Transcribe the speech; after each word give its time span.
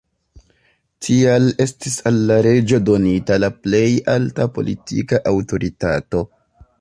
Tial 1.07 1.49
estis 1.65 1.97
al 2.11 2.17
la 2.31 2.39
reĝo 2.47 2.79
donita 2.89 3.37
la 3.45 3.49
plej 3.67 3.85
alta 4.15 4.49
politika 4.57 5.21
aŭtoritato. 5.33 6.25